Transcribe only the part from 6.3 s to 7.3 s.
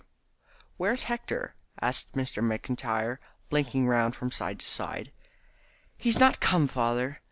come, father.